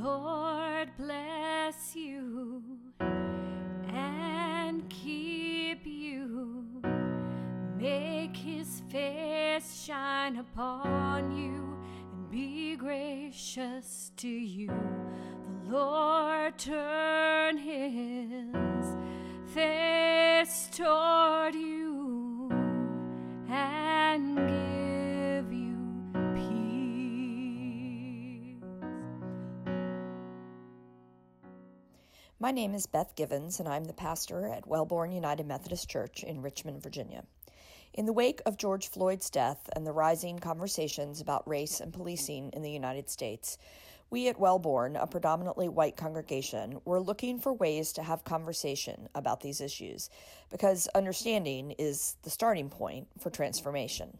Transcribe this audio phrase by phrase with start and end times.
[0.00, 2.62] Lord bless you
[3.88, 6.64] and keep you.
[7.76, 11.76] Make his face shine upon you
[12.12, 14.68] and be gracious to you.
[14.68, 18.96] The Lord turn his
[19.52, 21.77] face toward you
[32.40, 36.40] My name is Beth Givens, and I'm the pastor at Welborne United Methodist Church in
[36.40, 37.24] Richmond, Virginia.
[37.92, 42.50] In the wake of George Floyd's death and the rising conversations about race and policing
[42.52, 43.58] in the United States,
[44.08, 49.40] we at Welborne, a predominantly white congregation, were looking for ways to have conversation about
[49.40, 50.08] these issues
[50.48, 54.16] because understanding is the starting point for transformation.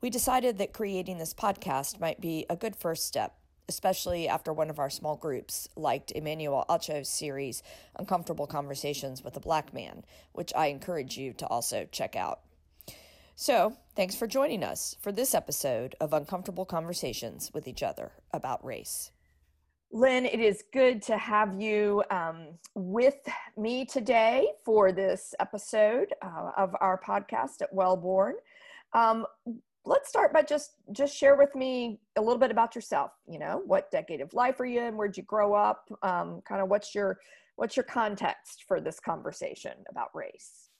[0.00, 3.34] We decided that creating this podcast might be a good first step,
[3.68, 7.62] especially after one of our small groups liked Emmanuel Acho's series,
[7.96, 12.40] Uncomfortable Conversations with a Black Man, which I encourage you to also check out.
[13.36, 18.64] So, thanks for joining us for this episode of Uncomfortable Conversations with Each Other about
[18.64, 19.10] Race.
[19.90, 23.16] Lynn, it is good to have you um, with
[23.56, 28.34] me today for this episode uh, of our podcast at Welborne.
[28.92, 29.24] Um,
[29.84, 33.12] let's start by just just share with me a little bit about yourself.
[33.26, 34.96] You know, what decade of life are you in?
[34.96, 35.88] Where'd you grow up?
[36.02, 37.18] Um, kind of what's your
[37.56, 40.70] what's your context for this conversation about race?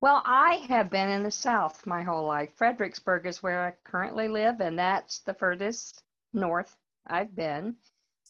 [0.00, 2.50] Well, I have been in the South my whole life.
[2.56, 6.02] Fredericksburg is where I currently live, and that's the furthest
[6.32, 7.76] north I've been.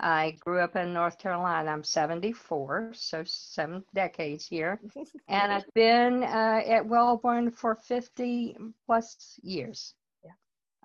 [0.01, 1.71] I grew up in North Carolina.
[1.71, 4.81] I'm 74, so seven decades here.
[5.29, 9.95] and I've been uh, at Welborne for 50 plus years.
[10.25, 10.31] Yeah.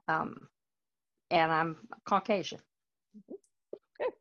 [0.07, 0.47] Um,
[1.31, 2.59] and I'm Caucasian.
[3.97, 4.11] Good.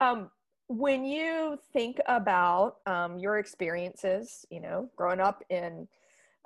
[0.00, 0.30] Um,
[0.68, 5.86] when you think about um, your experiences, you know, growing up in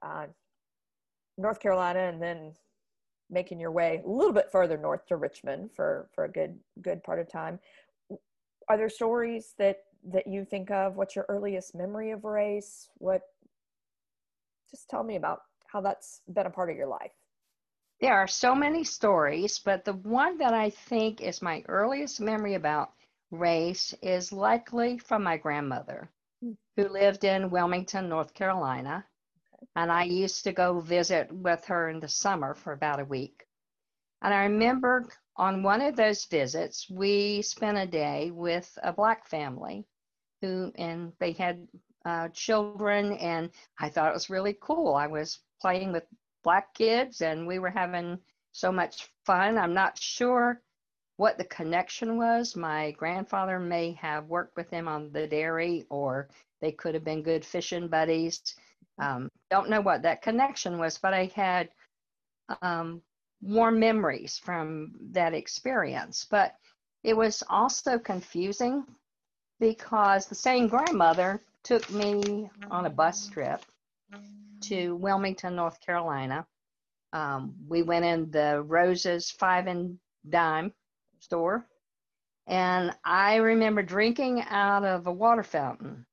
[0.03, 0.27] uh,
[1.39, 2.53] North Carolina and then
[3.31, 7.03] making your way a little bit further north to Richmond for for a good good
[7.03, 7.59] part of time,
[8.69, 9.79] are there stories that
[10.13, 10.97] that you think of?
[10.97, 12.89] What's your earliest memory of race?
[12.99, 13.23] What?
[14.71, 17.13] Just tell me about how that's been a part of your life.
[18.01, 22.55] There are so many stories, but the one that I think is my earliest memory
[22.55, 22.93] about
[23.31, 26.11] race is likely from my grandmother,
[26.43, 26.53] hmm.
[26.77, 29.05] who lived in Wilmington, North Carolina.
[29.75, 33.47] And I used to go visit with her in the summer for about a week.
[34.22, 39.28] And I remember on one of those visits, we spent a day with a black
[39.28, 39.84] family
[40.41, 41.66] who, and they had
[42.05, 44.95] uh, children, and I thought it was really cool.
[44.95, 46.05] I was playing with
[46.45, 48.19] black kids, and we were having
[48.53, 49.59] so much fun.
[49.59, 50.62] I'm not sure
[51.16, 52.56] what the connection was.
[52.56, 56.28] My grandfather may have worked with him on the dairy, or
[56.61, 58.41] they could have been good fishing buddies.
[58.99, 61.71] Um, don't know what that connection was, but I had
[62.62, 63.03] um,
[63.41, 66.27] warm memories from that experience.
[66.29, 66.55] But
[67.03, 68.84] it was also confusing
[69.61, 73.65] because the same grandmother took me on a bus trip
[74.62, 76.47] to Wilmington, North Carolina.
[77.13, 80.73] Um, we went in the Roses Five and Dime
[81.21, 81.67] store.
[82.47, 86.06] And I remember drinking out of a water fountain.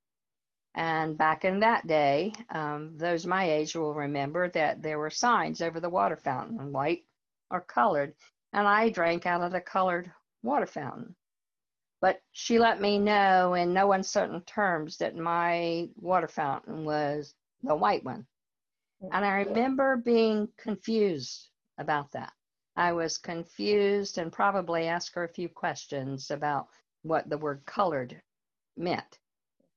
[0.75, 5.61] And back in that day, um, those my age will remember that there were signs
[5.61, 7.05] over the water fountain, white
[7.51, 8.15] or colored.
[8.53, 11.15] And I drank out of the colored water fountain.
[12.01, 17.75] But she let me know in no uncertain terms that my water fountain was the
[17.75, 18.25] white one.
[19.11, 22.33] And I remember being confused about that.
[22.75, 26.67] I was confused and probably asked her a few questions about
[27.03, 28.21] what the word colored
[28.77, 29.19] meant.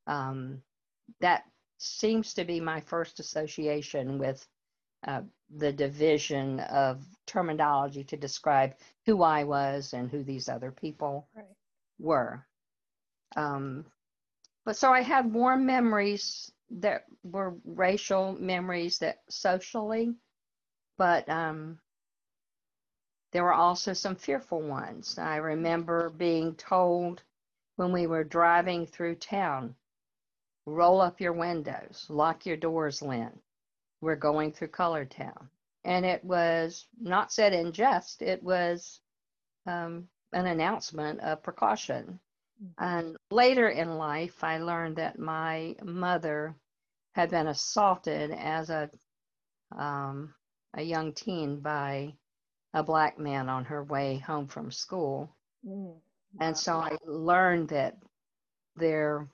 [0.07, 0.63] Um,
[1.21, 1.45] that
[1.79, 4.47] seems to be my first association with
[5.07, 5.23] uh,
[5.57, 8.75] the division of terminology to describe
[9.05, 11.45] who I was and who these other people right.
[11.99, 12.47] were.
[13.37, 13.85] Um,
[14.65, 20.15] but so I had warm memories that were racial memories that socially,
[20.99, 21.79] but um,
[23.33, 25.19] there were also some fearful ones.
[25.19, 27.23] I remember being told
[27.77, 29.77] when we were driving through town
[30.67, 33.33] roll up your windows, lock your doors, Lynn.
[34.01, 35.49] We're going through Color Town.
[35.85, 39.01] And it was not said in jest, it was
[39.67, 42.19] um, an announcement of precaution.
[42.63, 42.85] Mm-hmm.
[42.85, 46.55] And later in life, I learned that my mother
[47.15, 48.91] had been assaulted as a
[49.77, 50.35] um,
[50.75, 52.15] a young teen by
[52.75, 55.35] a black man on her way home from school.
[55.67, 55.95] Mm.
[56.41, 57.97] And so I learned that
[58.77, 59.27] their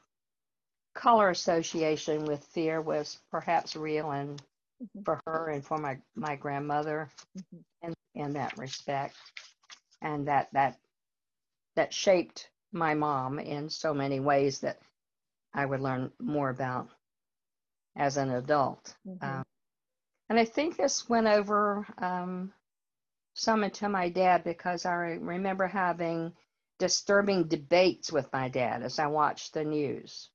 [0.94, 4.42] color association with fear was perhaps real and
[4.80, 5.04] Mhm.
[5.04, 7.64] for her and for my, my grandmother Mhm.
[7.82, 9.16] in, in that respect.
[10.02, 10.78] And that that
[11.76, 14.80] that shaped my mom in so many ways that
[15.54, 16.90] I would learn more about
[17.96, 18.94] as an adult.
[19.04, 19.18] Mhm.
[19.22, 19.44] Um,
[20.30, 22.52] and I think this went over um,
[23.34, 26.34] some into my dad because I remember having
[26.78, 30.30] disturbing debates with my dad as I watched the news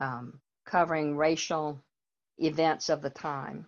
[0.00, 1.80] um, covering racial
[2.38, 3.66] events of the time.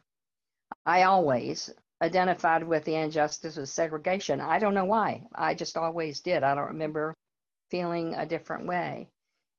[0.85, 1.71] I always
[2.03, 4.41] identified with the injustice of segregation.
[4.41, 5.27] I don't know why.
[5.35, 6.43] I just always did.
[6.43, 7.15] I don't remember
[7.71, 9.09] feeling a different way.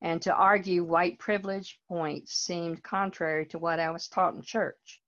[0.02, 5.02] And to argue white privilege points seemed contrary to what I was taught in church.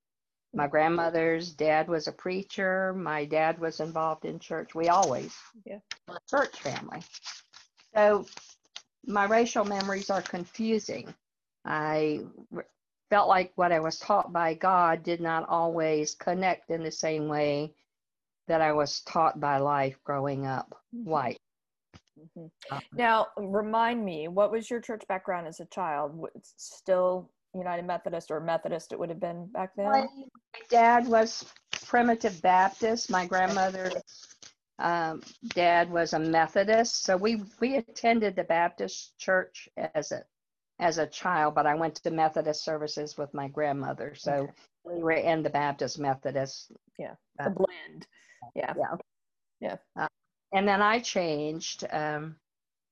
[0.54, 2.94] My grandmother's dad was a preacher.
[2.94, 4.76] My dad was involved in church.
[4.76, 5.80] We always Yeah.
[6.10, 7.02] were a church family.
[7.96, 8.26] So
[9.06, 11.14] my racial memories are confusing.
[11.66, 12.22] I
[13.10, 17.28] felt like what I was taught by God did not always connect in the same
[17.28, 17.74] way
[18.48, 21.40] that I was taught by life growing up white.
[22.20, 22.52] Mhm.
[22.70, 26.26] Um, Now, remind me, what was your church background as a child?
[26.44, 28.92] Still United Methodist or Methodist?
[28.94, 29.86] It would have been back then.
[29.86, 30.08] My
[30.70, 31.52] dad was
[31.86, 33.10] primitive Baptist.
[33.10, 34.38] My grandmother's
[34.80, 40.24] um, dad was a Methodist, so we we attended the Baptist church as a
[40.82, 41.56] as a child.
[41.56, 44.54] But I went to Methodist services with my grandmother, so Okay.
[44.84, 46.72] we were in the Baptist Methodist.
[47.00, 48.08] Yeah, The uh, blend.
[48.56, 48.74] Yeah.
[48.78, 48.98] Yeah.
[49.62, 49.78] Yeah.
[49.96, 50.08] Uh,
[50.54, 51.86] and then I changed.
[51.92, 52.36] Um,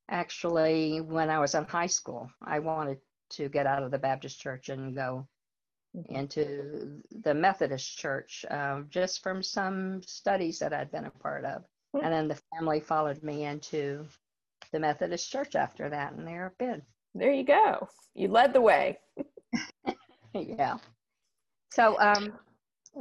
[0.10, 3.00] actually, when I was in high school, I wanted
[3.32, 5.28] to get out of the Baptist church and go
[5.96, 6.06] Mhm.
[6.10, 11.66] into the Methodist church, um, just from some studies that I'd been a part of.
[11.94, 12.04] Hmm.
[12.04, 14.08] And then the family followed me into
[14.72, 16.86] the Methodist church after that, and there I've been.
[17.16, 17.88] There you go.
[18.14, 19.00] You led the way.
[20.34, 20.78] yeah.
[21.72, 22.34] So um,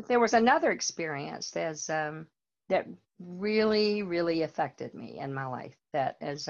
[0.08, 2.26] there was another experience that's, um,
[2.68, 2.86] that
[3.18, 5.76] really, really affected me in my life.
[5.92, 6.48] That is,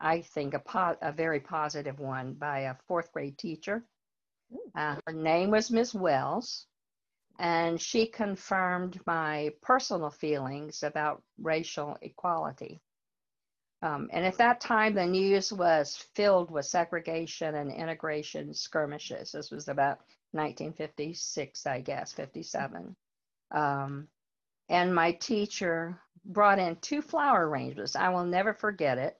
[0.00, 3.84] I think, a, po- a very positive one by a fourth grade teacher.
[4.76, 6.66] Uh, her name was Miss Wells,
[7.38, 12.80] and she confirmed my personal feelings about racial equality.
[13.80, 19.32] Um, and at that time, the news was filled with segregation and integration skirmishes.
[19.32, 19.98] This was about
[20.32, 22.96] 1956, I guess, 57.
[23.52, 24.08] Um,
[24.68, 27.96] and my teacher brought in two flower arrangements.
[27.96, 29.16] I will never forget it.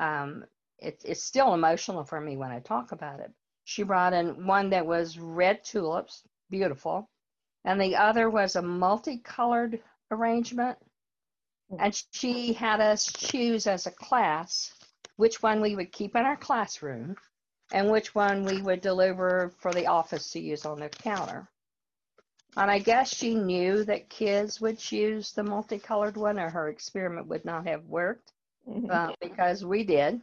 [0.00, 0.44] Um,
[0.78, 1.02] it.
[1.04, 3.32] It's still emotional for me when I talk about it.
[3.64, 7.10] She brought in one that was red tulips, beautiful,
[7.64, 9.80] and the other was a multicolored
[10.10, 10.78] arrangement.
[11.78, 14.72] And she had us choose as a class
[15.16, 17.16] which one we would keep in our classroom
[17.72, 21.48] and which one we would deliver for the office to use on their counter.
[22.56, 27.26] And I guess she knew that kids would choose the multicolored one or her experiment
[27.26, 28.32] would not have worked
[28.90, 30.20] uh, because we did.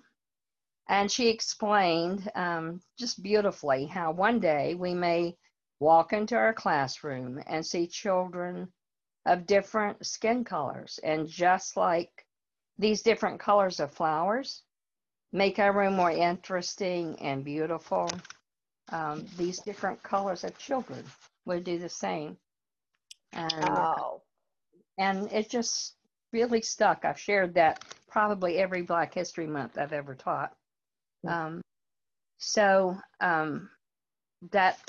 [0.90, 5.38] And she explained um, just beautifully how one day we may
[5.80, 8.72] walk into our classroom and see children
[9.26, 11.00] of different skin colors.
[11.04, 12.26] And just like
[12.78, 14.64] these different colors of flowers
[15.32, 18.10] make our room more interesting and beautiful,
[18.92, 21.04] um, these different colors of children
[21.46, 22.38] would do the same.
[23.34, 24.22] And Wow.
[24.98, 25.96] and it just
[26.32, 27.04] really stuck.
[27.06, 30.54] I've shared that probably every Black History Month I've ever taught.
[31.28, 31.62] Um,
[32.38, 33.70] so um,
[34.52, 34.80] that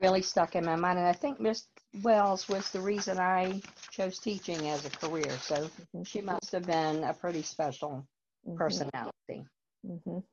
[0.00, 1.66] really stuck in my mind, and I think Miss
[2.02, 5.30] Wells was the reason I chose teaching as a career.
[5.38, 5.70] So
[6.04, 8.06] she must have been a pretty special
[8.46, 8.56] Mhm.
[8.56, 9.46] personality.
[9.86, 10.24] Mhm.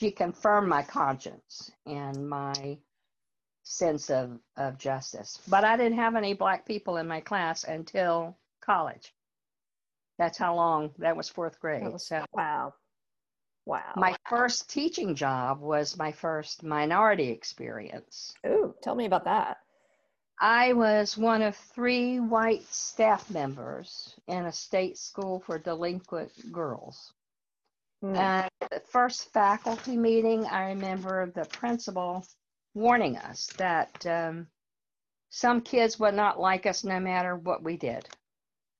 [0.00, 2.78] She confirmed my conscience and my
[3.64, 5.42] sense of, of justice.
[5.48, 9.14] But I didn't have any black people in my class until college.
[10.18, 11.82] That's how long that was fourth grade.
[11.92, 12.74] Was- so wow.
[13.68, 13.92] Wow.
[13.96, 18.34] my first teaching job was my first minority experience.
[18.46, 19.58] Ooh, tell me about that.
[20.40, 27.12] I was one of three white staff members in a state school for delinquent girls.
[28.02, 28.16] Mm.
[28.16, 32.24] And the first faculty meeting, I remember the principal
[32.72, 34.46] warning us that um,
[35.28, 38.08] some kids would not like us no matter what we did,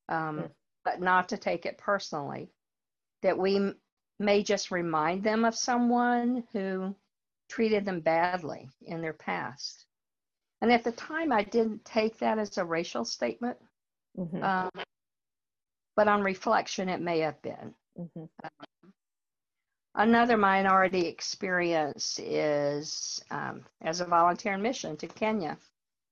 [0.08, 0.50] um, Mm.
[0.82, 2.48] but not to take it personally.
[3.20, 3.74] That we
[4.18, 6.94] may just remind them of someone who
[7.48, 9.86] treated them badly in their past.
[10.60, 13.56] And at the time, I didn't take that as a racial statement.
[14.18, 14.42] Mhm.
[14.42, 14.70] Um,
[15.94, 17.74] but on reflection, it may have been.
[17.98, 18.24] Mm-hmm.
[19.94, 25.58] Another minority experience is um, as a volunteer in mission to Kenya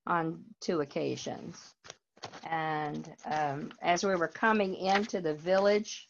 [0.08, 1.74] on two occasions.
[2.42, 6.08] And um, as we were coming into the village,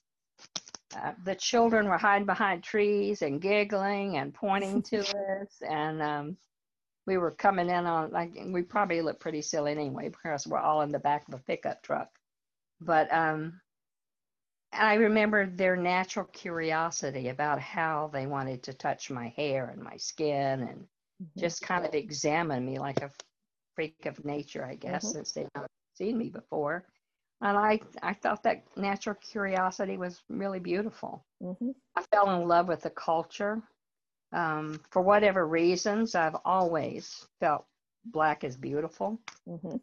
[0.95, 5.01] uh, the children were hiding behind trees and giggling and pointing to
[5.43, 5.63] us.
[5.63, 6.37] And um,
[7.07, 10.83] we were coming in on, like, we probably looked pretty silly anyway because we're all
[10.83, 12.09] in the back of a pickup truck.
[12.81, 13.61] But um,
[14.73, 19.97] I remember their natural curiosity about how they wanted to touch my hair and my
[19.97, 20.89] skin and
[21.23, 21.49] Mm-hmm.
[21.49, 23.11] just kind of examine me like a
[23.75, 25.13] freak of nature, I guess, Mhm.
[25.13, 26.87] since they'd not seen me before.
[27.43, 31.25] And I, I thought that natural curiosity was really beautiful.
[31.43, 31.71] Mm-hmm.
[31.97, 33.63] I fell in love with the culture.
[34.33, 37.67] Um, for whatever reasons, I've always felt
[38.07, 39.21] black is beautiful.
[39.49, 39.77] Mm-hmm.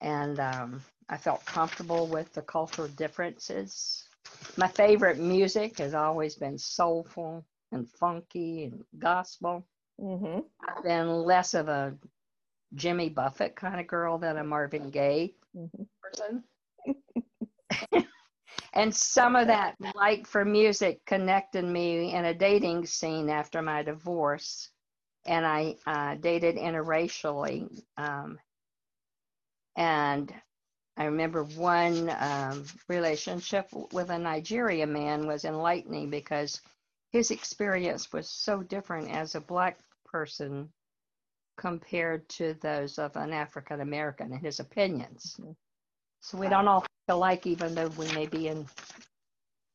[0.00, 4.04] And um, I felt comfortable with the cultural differences.
[4.56, 9.64] My favorite music has always been soulful and funky and gospel.
[10.00, 10.40] Mm-hmm.
[10.68, 11.94] I've been less of a
[12.74, 15.82] Jimmy Buffett kind of girl than a Marvin Gaye Mm-hmm.
[16.00, 16.44] person.
[18.72, 23.82] And some of that like for music connected me in a dating scene after my
[23.82, 24.70] divorce.
[25.26, 27.68] And I uh, dated interracially.
[27.98, 28.38] Um,
[29.76, 30.32] and
[30.96, 36.60] I remember one um, relationship with a Nigerian man was enlightening because
[37.12, 40.70] his experience was so different as a black person
[41.56, 45.38] compared to those of an African American and his opinions.
[46.20, 48.66] So we don't all feel alike, even though we may be in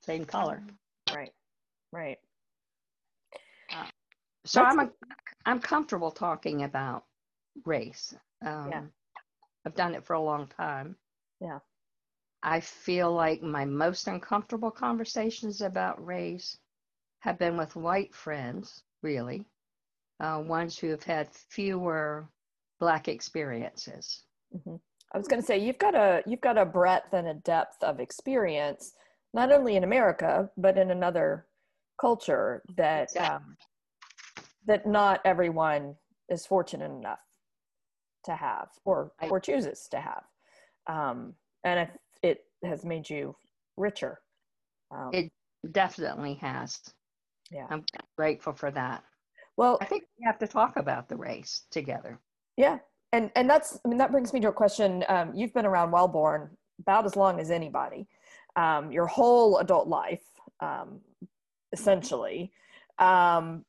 [0.01, 0.61] same color.
[1.13, 1.33] Right.
[1.91, 2.19] Right.
[4.45, 4.91] So That's I'm a,
[5.45, 7.05] I'm comfortable talking about
[7.65, 8.15] race.
[8.41, 8.81] Um, Yeah.
[9.65, 10.97] I've done it for a long time.
[11.39, 11.59] Yeah.
[12.43, 16.57] I feel like my most uncomfortable conversations about race
[17.19, 19.45] have been with white friends, really,
[20.19, 22.27] uh, ones who have had fewer
[22.79, 24.23] black experiences.
[24.51, 24.75] hmm
[25.13, 27.83] I was going to say you've got a you've got a breadth and a depth
[27.83, 28.93] of experience,
[29.33, 31.45] not only in America but in another
[31.99, 33.55] culture that um,
[34.65, 35.95] that not everyone
[36.29, 37.19] is fortunate enough
[38.25, 40.23] to have or or chooses to have,
[40.87, 41.33] um,
[41.63, 41.89] and
[42.23, 43.35] it has made you
[43.77, 44.19] richer.
[44.91, 45.31] Um, It
[45.71, 46.79] definitely has.
[47.51, 47.67] yeah.
[47.69, 47.85] I'm
[48.17, 49.03] grateful for that.
[49.57, 52.19] Well, I think we have to talk about the race together.
[52.57, 52.79] Yeah,
[53.11, 55.03] and and that's I mean that brings me to a question.
[55.07, 58.07] Um, you've been around Welborne about as long as anybody,
[58.55, 60.23] um, your whole adult life,
[60.59, 60.99] um,
[61.71, 62.51] essentially.
[62.99, 63.65] Um,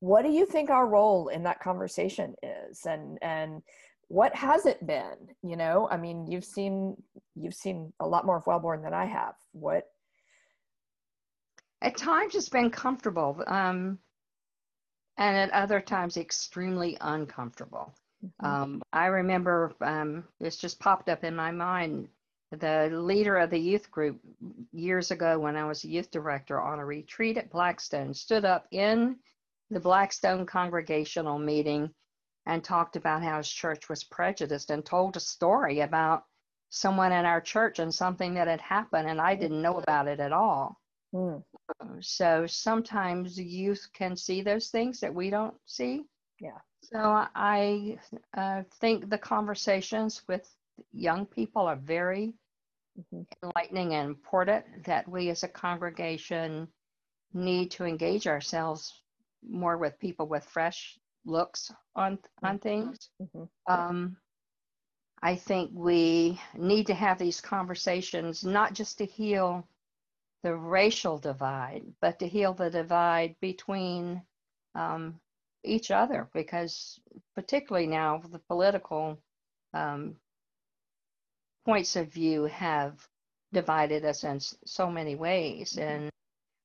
[0.00, 3.62] what do you think our role in that conversation is, and and
[4.08, 5.34] what has it been?
[5.42, 6.96] You know, I mean, you've seen
[7.34, 9.34] you've seen a lot more of Welborne than I have.
[9.52, 9.84] What?
[11.82, 13.98] At times it's been comfortable, um,
[15.18, 17.94] and at other times extremely uncomfortable.
[18.40, 22.08] Um, I remember um, this just popped up in my mind.
[22.52, 24.20] The leader of the youth group
[24.72, 28.66] years ago, when I was a youth director on a retreat at Blackstone, stood up
[28.70, 29.16] in
[29.70, 31.90] the Blackstone congregational meeting
[32.46, 36.24] and talked about how his church was prejudiced and told a story about
[36.68, 40.20] someone in our church and something that had happened, and I didn't know about it
[40.20, 40.78] at all.
[41.14, 41.42] Mm,
[42.00, 46.04] So sometimes youth can see those things that we don't see.
[46.40, 46.58] Yeah.
[46.92, 47.98] So I
[48.36, 50.48] uh, think the conversations with
[50.92, 52.34] young people are very
[52.96, 56.68] mhm, enlightening and important that we as a congregation
[57.32, 59.02] need to engage ourselves
[59.48, 63.10] more with people with fresh looks on on things.
[63.20, 64.16] mhm, Um,
[65.22, 69.68] I think we need to have these conversations not just to heal
[70.42, 74.22] the racial divide, but to heal the divide between
[74.74, 75.20] um,
[75.66, 76.98] each other, because
[77.34, 79.18] particularly now the political
[79.74, 80.16] um,
[81.64, 82.94] points of view have
[83.52, 86.10] divided us in so many ways, and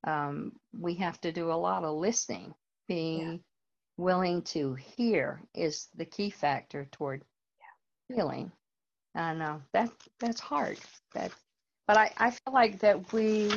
[0.06, 2.54] um, we have to do a lot of listening.
[2.88, 3.42] Being
[3.98, 7.24] willing to hear is the key factor toward
[8.10, 8.52] healing.
[9.16, 10.78] And uh, that that's hard.
[11.14, 11.32] That,
[11.88, 13.52] but I, I feel like that we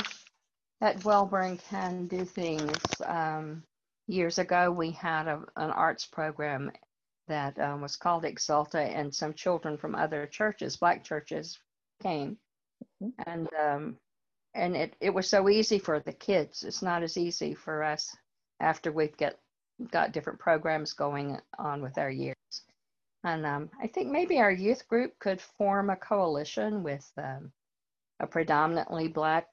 [0.81, 2.77] at Welborne can do things.
[3.05, 3.63] Um,
[4.07, 6.73] years ago, we had a, an arts program
[7.29, 11.59] that um, was called Exalta, and some children from other churches, black churches,
[12.03, 12.39] came,
[13.03, 13.13] Mhm.
[13.27, 13.99] and um,
[14.55, 16.63] and it, it was so easy for the kids.
[16.63, 18.15] It's not as easy for us
[18.61, 19.35] after we've got
[19.91, 22.37] got different programs going on with our years.
[23.25, 27.53] And um, I think maybe our youth group could form a coalition with um,
[28.21, 29.49] a predominantly black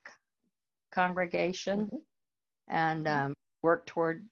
[0.91, 2.01] congregation Mhm.
[2.67, 4.27] and um, worked toward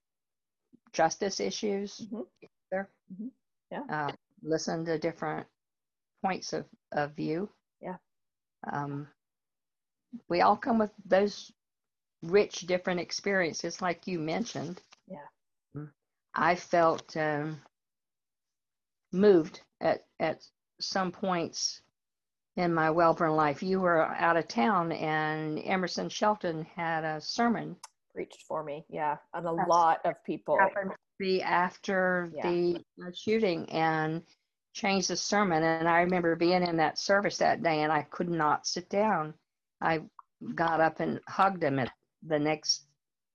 [0.92, 2.26] justice issues Mhm.
[2.72, 2.90] there.
[3.14, 3.32] Mhm.
[3.72, 3.84] Yeah.
[3.90, 5.48] Uh, listen to different
[6.24, 7.50] points of, of view.
[7.82, 7.98] Yeah.
[8.72, 9.08] Um,
[10.28, 11.52] we all come with those
[12.24, 14.82] rich, different experiences, like you mentioned.
[15.08, 15.28] Yeah.
[15.76, 15.92] Mm.
[16.34, 17.62] I felt um,
[19.12, 20.46] moved at at
[20.80, 21.82] some points
[22.56, 23.62] in my Welborne life.
[23.64, 27.78] You were out of town, and Emerson Shelton had a sermon.
[28.20, 28.84] Preached for me.
[28.90, 29.16] Yeah.
[29.34, 29.68] And a Yes.
[29.70, 30.60] lot of people.
[30.60, 32.50] Happened to be after Yeah.
[32.52, 32.84] the
[33.14, 34.26] shooting and
[34.74, 35.64] changed the sermon.
[35.64, 39.36] And I remember being in that service that day, and I could not sit down.
[39.80, 40.02] I
[40.54, 42.88] got up and hugged him at the next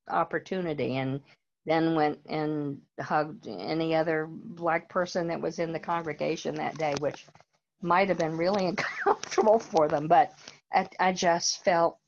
[0.08, 1.22] opportunity, and
[1.64, 6.94] then went and hugged any other black person that was in the congregation that day,
[7.00, 7.24] which
[7.80, 10.08] might have been really uncomfortable for them.
[10.08, 10.34] But
[10.74, 11.98] I, I just felt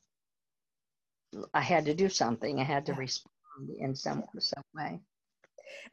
[1.53, 2.59] I had to do something.
[2.59, 2.99] I had to Yeah.
[2.99, 4.99] respond in some some way.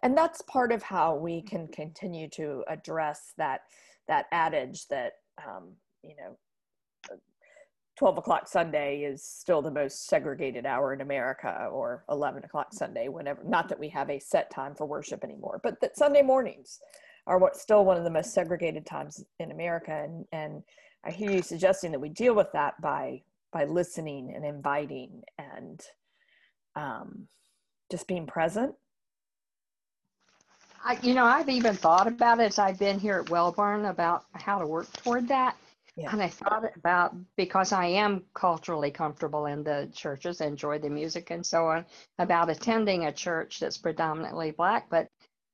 [0.03, 3.62] and that's part of how we can continue to address that
[4.09, 5.14] that adage that
[5.47, 6.37] um, you know
[7.97, 13.09] 12 o'clock sunday is still the most segregated hour in america or 11 o'clock sunday
[13.09, 16.81] whenever not that we have a set time for worship anymore but that sunday mornings
[17.26, 20.62] are what still one of the most segregated times in america and and
[21.05, 23.23] i hear you suggesting that we deal with that by
[23.54, 25.80] by listening and inviting and
[26.76, 27.28] um,
[27.90, 28.75] just being present
[30.84, 34.26] I, you know, I've even thought about it as I've been here at Welborne about
[34.32, 35.56] how to work toward that.
[35.96, 36.12] Yeah.
[36.12, 41.30] And I thought about because I am culturally comfortable in the churches, enjoy the music
[41.30, 41.87] and so on,
[42.18, 44.90] about attending a church that's predominantly black.
[44.90, 45.08] But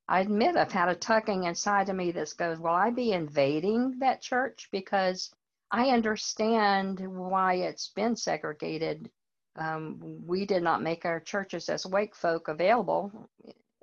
[0.08, 3.98] I admit I've had a tugging inside of me that goes, Will I be invading
[4.00, 4.68] that church?
[4.72, 5.30] Because
[5.70, 9.10] I understand why it's been segregated.
[9.56, 13.28] Um, we did not make our churches as white folk available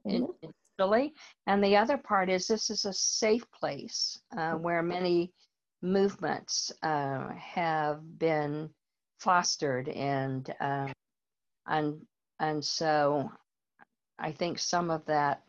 [0.05, 0.27] in-
[0.79, 1.13] initially.
[1.45, 5.33] And the other part is this is a safe place uh, where many
[5.81, 8.69] movements uh, have been
[9.19, 10.93] fostered and um,
[11.67, 12.01] and
[12.39, 13.31] and so
[14.19, 15.43] I think some of that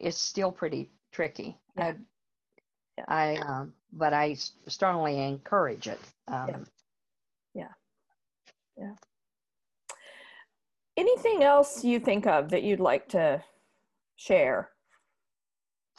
[0.00, 1.56] is still pretty tricky.
[1.76, 1.94] Yeah.
[3.08, 4.36] I, I um, but I
[4.68, 6.00] strongly encourage it.
[6.28, 6.66] Um,
[7.54, 7.68] yeah.
[8.78, 8.94] Yeah.
[10.96, 13.42] anything else you think of that you'd like to
[14.16, 14.70] share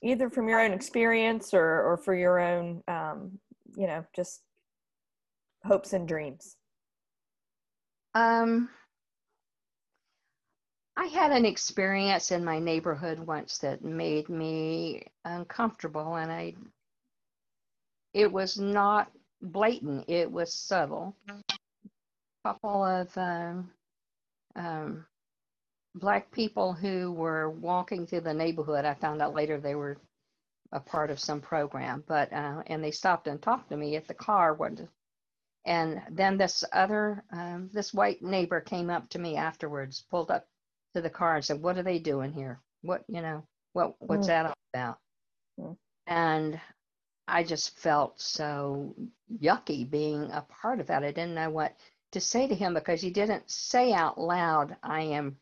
[0.04, 3.39] either from your own experience or or for your own um,
[3.75, 4.41] you know just
[5.65, 6.56] hopes and dreams
[8.13, 8.69] Um,
[10.97, 16.56] I had an experience in my neighborhood once that made me uncomfortable, and I,
[18.13, 21.15] it was not blatant, it was subtle.
[21.30, 23.72] A couple of um,
[24.56, 25.06] um,
[25.95, 29.98] black people who were walking through the neighborhood, I found out later they were
[30.72, 34.08] a part of some program, but, uh, and they stopped and talked to me at
[34.08, 34.54] the car.
[34.54, 34.80] What,
[35.65, 40.48] and then this other, um, this white neighbor came up to me afterwards, pulled up
[40.95, 42.60] to the car and said, "What are they doing here?
[42.82, 43.43] What, you know,
[43.74, 44.28] what, what's Mm.
[44.28, 45.00] that all about?"
[45.60, 45.78] Mm.
[46.08, 46.62] And
[47.30, 48.96] I just felt so
[49.42, 51.04] yucky being a part of that.
[51.04, 51.76] I didn't know what
[52.12, 55.39] to say to him because he didn't say out loud, "I am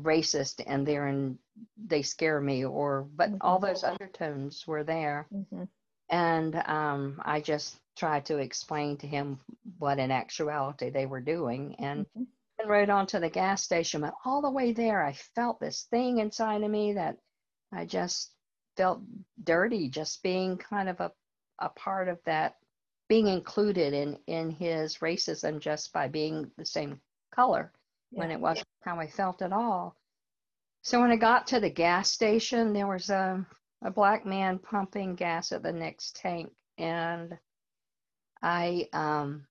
[0.00, 1.38] racist," and they're in,
[1.76, 3.62] they scare me, or but all Mhm.
[3.62, 5.28] those undertones were there.
[5.32, 5.64] mm-hmm.
[6.10, 9.40] And um, I just tried to explain to him
[9.78, 12.26] what in actuality they were doing and Mhm.
[12.58, 14.02] then rode on to the gas station.
[14.02, 17.18] But all the way there, I felt this thing inside of me that
[17.72, 18.31] I just
[18.76, 19.00] felt
[19.44, 21.12] dirty just being kind of a,
[21.58, 22.56] a part of that,
[23.08, 27.00] being included in, in his racism just by being the same
[27.34, 27.72] color
[28.10, 29.96] when it wasn't how I felt at all.
[30.82, 33.46] So when I got to the gas station, there was a,
[33.84, 37.38] a black man pumping gas at the next tank, and
[38.42, 39.46] I um,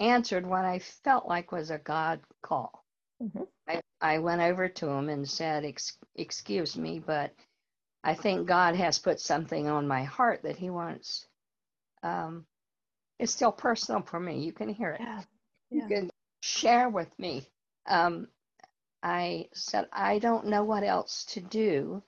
[0.00, 2.84] answered what I felt like was a God call.
[3.22, 3.46] Mhm.
[3.68, 7.34] I, I went over to him and said, Ex- Excuse me, but
[8.04, 11.26] I think God has put something on my heart that He wants.
[12.02, 12.46] Um,
[13.18, 14.40] it's still personal for me.
[14.40, 15.22] You can hear it yeah
[15.70, 17.46] you can share with me.
[17.86, 18.28] Um,
[19.02, 22.02] I said, I don't know what else to do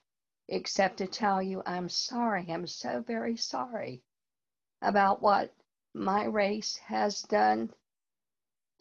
[0.48, 2.46] except to tell you I'm sorry.
[2.48, 4.02] I'm so very sorry
[4.82, 5.52] about what
[5.94, 7.70] my race has done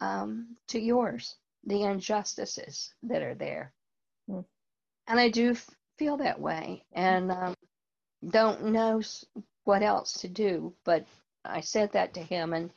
[0.00, 3.72] um, to yours, the injustices that are there.
[4.28, 4.40] Hmm.
[5.06, 5.56] And I do
[6.00, 7.54] feel that way and um,
[8.30, 9.02] don't know
[9.64, 10.72] what else to do.
[10.86, 11.04] But
[11.44, 12.70] I said that to him, and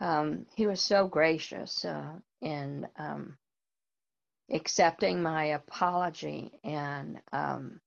[0.00, 3.36] um, he was so gracious uh, in um,
[4.50, 7.78] accepting my apology and um,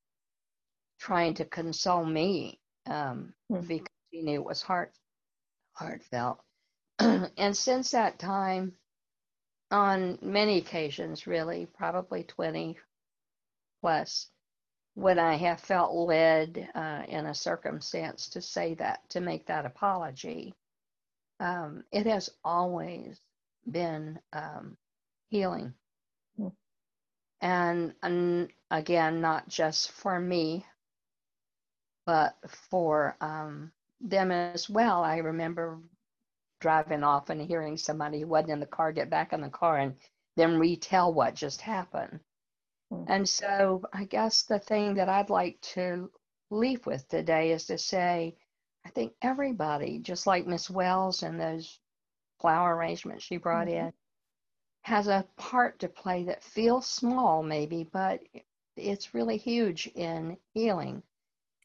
[0.99, 3.65] trying to console me um, mm-hmm.
[3.65, 4.91] because he knew it was heart
[5.73, 6.39] heartfelt.
[6.99, 8.73] and since that time,
[9.71, 12.77] on many occasions, really, probably 20
[13.81, 14.29] plus,
[14.95, 19.65] when I have felt led uh, in a circumstance to say that, to make that
[19.65, 20.53] apology,
[21.39, 23.19] um, it has always
[23.69, 24.77] been um,
[25.29, 25.73] healing.
[26.39, 26.51] Mm.
[27.41, 30.65] And, and, again, not just for me,
[32.05, 32.35] but
[32.69, 33.71] for um,
[34.01, 35.03] them as well.
[35.03, 35.79] I remember
[36.59, 39.77] driving off and hearing somebody who wasn't in the car get back in the car
[39.77, 39.95] and
[40.35, 42.19] then retell what just happened.
[42.91, 43.05] Mm.
[43.07, 46.09] And so I guess the thing that I'd like to
[46.49, 48.35] leave with today is to say,
[48.85, 51.79] I think everybody, just like Miss Wells and those
[52.39, 53.87] flower arrangements she brought mm-hmm.
[53.87, 53.93] in,
[54.83, 58.21] has a part to play that feels small, maybe, but
[58.75, 61.03] it's really huge in healing.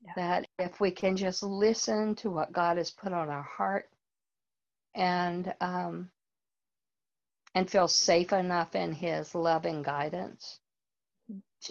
[0.03, 0.13] Yeah.
[0.17, 3.89] That if we can just listen to what God has put on our heart
[4.95, 6.11] and um,
[7.55, 10.64] and feel safe enough in His loving guidance mm-hmm.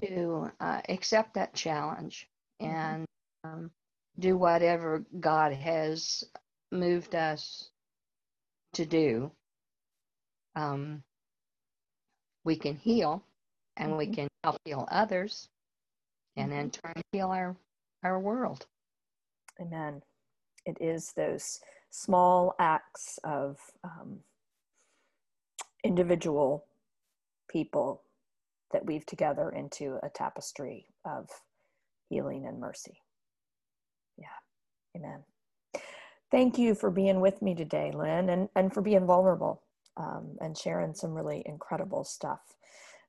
[0.01, 2.27] To uh, accept that challenge
[2.61, 2.75] mm-hmm.
[2.75, 3.05] and
[3.43, 3.71] um,
[4.19, 6.23] do whatever God has
[6.71, 7.69] moved us
[8.73, 9.31] to do,
[10.55, 11.03] um,
[12.43, 13.23] we can heal
[13.77, 13.97] and mm-hmm.
[13.97, 15.47] we can help heal others
[16.35, 16.87] and in mm-hmm.
[16.87, 17.55] turn heal our,
[18.03, 18.65] our world.
[19.61, 20.01] Amen.
[20.65, 21.59] It is those
[21.91, 24.19] small acts of um,
[25.83, 26.65] individual
[27.49, 28.01] people
[28.73, 31.29] that weave together into a tapestry of
[32.09, 32.97] healing and mercy.
[34.17, 34.25] Yeah.
[34.97, 35.23] Amen.
[36.31, 39.63] Thank you for being with me today, Lynn, and, and for being vulnerable
[39.97, 42.41] um, and sharing some really incredible stuff.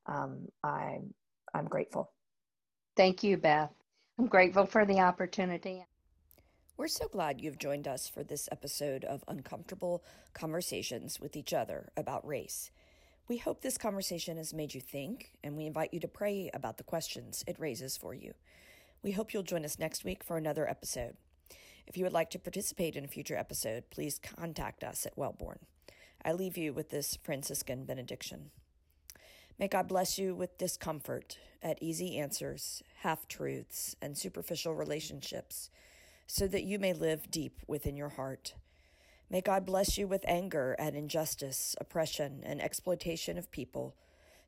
[0.07, 1.15] Um, I'm,
[1.55, 2.13] I'm grateful.
[2.97, 3.73] Thank you, Beth.
[4.19, 5.87] I'm grateful for the opportunity.
[6.77, 11.91] We're so glad you've joined us for this episode of Uncomfortable Conversations with Each Other
[11.97, 12.71] about race.
[13.27, 16.77] We hope this conversation has made you think, and we invite you to pray about
[16.77, 18.35] the questions it raises for you.
[19.03, 21.17] We hope you'll join us next week for another episode.
[21.87, 25.61] If you would like to participate in a future episode, please contact us at Welborne.
[26.23, 28.51] I leave you with this Franciscan benediction.
[29.59, 35.71] May God bless you with discomfort at easy answers, half truths, and superficial relationships,
[36.27, 38.53] so that you may live deep within your heart.
[39.31, 43.95] May God bless you with anger at injustice, oppression, and exploitation of people,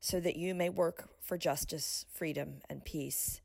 [0.01, 3.41] so that you may work for justice, freedom, and peace.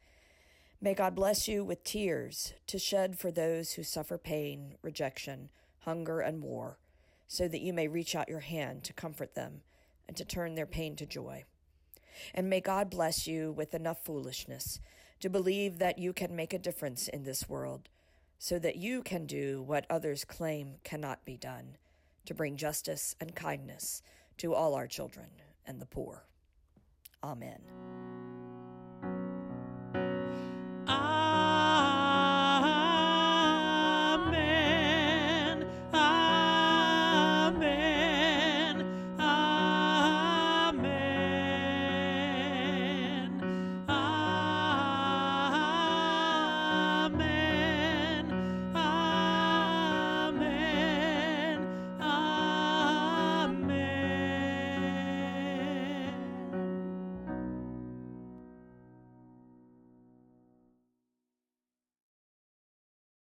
[0.82, 6.20] May God bless you with tears to shed for those who suffer pain, rejection, hunger,
[6.20, 6.78] and war,
[7.28, 9.62] so that you may reach out your hand to comfort them
[10.08, 11.46] and to turn their pain to joy.
[12.34, 14.80] And may God bless you with enough foolishness
[15.22, 17.88] to believe that you can make a difference in this world,
[18.44, 21.78] so that you can do what others claim cannot be done
[22.26, 24.02] to bring justice and kindness
[24.36, 25.28] to all our children
[25.68, 26.26] and the poor.
[27.24, 27.62] Amen.